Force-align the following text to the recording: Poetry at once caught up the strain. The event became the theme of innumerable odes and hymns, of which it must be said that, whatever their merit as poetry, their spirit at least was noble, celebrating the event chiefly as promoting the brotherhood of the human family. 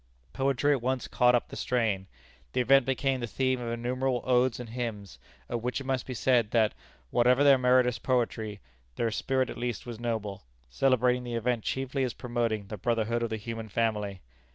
Poetry 0.33 0.71
at 0.71 0.81
once 0.81 1.07
caught 1.07 1.35
up 1.35 1.49
the 1.49 1.55
strain. 1.55 2.07
The 2.53 2.61
event 2.61 2.87
became 2.87 3.19
the 3.19 3.27
theme 3.27 3.61
of 3.61 3.71
innumerable 3.71 4.23
odes 4.25 4.59
and 4.59 4.69
hymns, 4.69 5.19
of 5.47 5.61
which 5.61 5.79
it 5.79 5.83
must 5.83 6.07
be 6.07 6.15
said 6.15 6.49
that, 6.49 6.73
whatever 7.11 7.43
their 7.43 7.59
merit 7.59 7.85
as 7.85 7.99
poetry, 7.99 8.61
their 8.95 9.11
spirit 9.11 9.51
at 9.51 9.59
least 9.59 9.85
was 9.85 9.99
noble, 9.99 10.41
celebrating 10.71 11.23
the 11.23 11.35
event 11.35 11.63
chiefly 11.63 12.03
as 12.03 12.15
promoting 12.15 12.65
the 12.65 12.77
brotherhood 12.77 13.21
of 13.21 13.29
the 13.29 13.37
human 13.37 13.69
family. 13.69 14.21